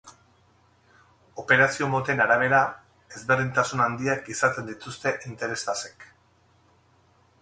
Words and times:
Operazio-moten 1.43 2.23
arabera, 2.25 2.61
ezberdintasun 3.19 3.85
handiak 3.85 4.33
izaten 4.37 4.73
dituzte 4.73 5.15
interes-tasek. 5.33 6.13